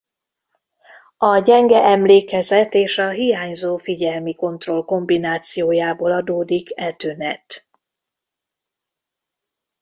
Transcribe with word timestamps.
A 1.17 1.39
gyenge 1.39 1.81
emlékezet 1.83 2.73
és 2.73 2.97
a 2.97 3.09
hiányzó 3.09 3.77
figyelmi 3.77 4.35
kontroll 4.35 4.85
kombinációjából 4.85 6.11
adódik 6.11 6.69
e 6.75 6.91
tünet. 6.93 7.69